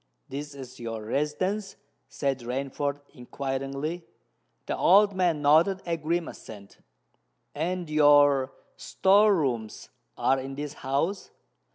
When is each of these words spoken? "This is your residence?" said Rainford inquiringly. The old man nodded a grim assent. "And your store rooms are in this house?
"This 0.29 0.55
is 0.55 0.79
your 0.79 1.03
residence?" 1.03 1.75
said 2.09 2.39
Rainford 2.39 3.01
inquiringly. 3.13 4.03
The 4.65 4.75
old 4.75 5.13
man 5.13 5.43
nodded 5.43 5.83
a 5.85 5.95
grim 5.95 6.27
assent. 6.27 6.79
"And 7.53 7.87
your 7.87 8.51
store 8.77 9.35
rooms 9.35 9.91
are 10.17 10.39
in 10.39 10.55
this 10.55 10.73
house? 10.81 11.29